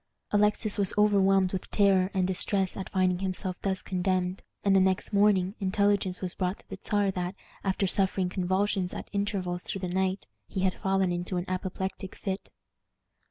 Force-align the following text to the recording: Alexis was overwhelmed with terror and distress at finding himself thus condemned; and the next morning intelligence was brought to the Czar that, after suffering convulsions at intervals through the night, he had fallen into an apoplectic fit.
Alexis 0.31 0.79
was 0.79 0.95
overwhelmed 0.97 1.53
with 1.53 1.69
terror 1.69 2.09
and 2.15 2.25
distress 2.25 2.75
at 2.75 2.89
finding 2.89 3.19
himself 3.19 3.55
thus 3.61 3.83
condemned; 3.83 4.41
and 4.63 4.75
the 4.75 4.79
next 4.79 5.13
morning 5.13 5.53
intelligence 5.59 6.21
was 6.21 6.33
brought 6.33 6.57
to 6.57 6.67
the 6.69 6.79
Czar 6.83 7.11
that, 7.11 7.35
after 7.63 7.85
suffering 7.85 8.27
convulsions 8.27 8.95
at 8.95 9.11
intervals 9.13 9.61
through 9.61 9.81
the 9.81 9.87
night, 9.87 10.25
he 10.47 10.61
had 10.61 10.73
fallen 10.81 11.11
into 11.11 11.37
an 11.37 11.45
apoplectic 11.47 12.15
fit. 12.15 12.49